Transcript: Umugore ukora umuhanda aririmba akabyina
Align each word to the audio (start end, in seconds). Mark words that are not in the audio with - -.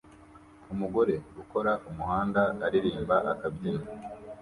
Umugore 0.73 1.13
ukora 1.41 1.71
umuhanda 1.89 2.41
aririmba 2.65 3.15
akabyina 3.31 3.85